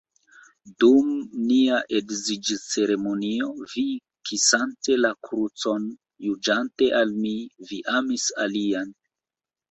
Dum 0.83 1.09
nia 1.49 1.81
edziĝceremonio 1.97 3.49
vi, 3.73 3.83
kisante 4.29 4.95
la 5.01 5.11
krucon, 5.27 5.85
ĵurante 6.29 6.87
al 7.01 7.13
mi, 7.19 7.35
vi 7.69 7.79
amis 7.99 8.25
alian. 8.47 8.89